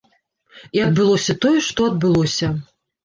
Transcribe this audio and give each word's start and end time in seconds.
І 0.77 0.81
адбылося 0.85 1.35
тое, 1.45 1.59
што 1.67 1.79
адбылося. 1.93 2.51